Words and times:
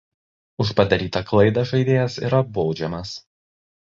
Už 0.63 0.71
padarytą 0.79 1.21
klaidą 1.31 1.65
žaidėjas 1.73 2.17
yra 2.29 2.39
baudžiamas. 2.57 3.13